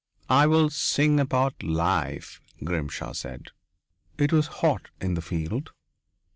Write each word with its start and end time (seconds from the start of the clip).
"I 0.31 0.47
will 0.47 0.71
sing 0.71 1.19
about 1.19 1.61
life," 1.61 2.41
Grimshaw 2.63 3.13
said. 3.13 3.51
It 4.17 4.33
was 4.33 4.47
hot 4.63 4.89
in 4.99 5.13
the 5.13 5.21
field. 5.21 5.69